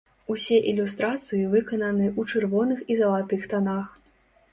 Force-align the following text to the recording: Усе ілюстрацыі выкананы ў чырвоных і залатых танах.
Усе 0.35 0.55
ілюстрацыі 0.69 1.41
выкананы 1.51 2.07
ў 2.19 2.39
чырвоных 2.39 2.81
і 2.95 2.97
залатых 3.03 3.45
танах. 3.53 3.87